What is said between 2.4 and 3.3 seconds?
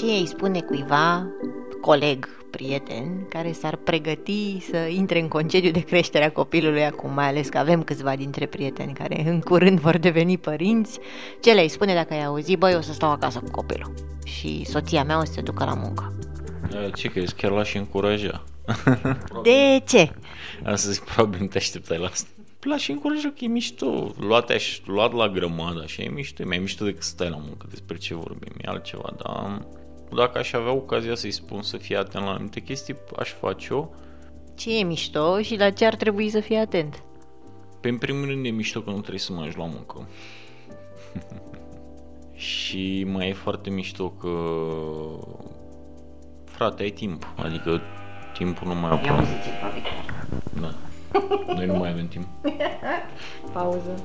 prieten,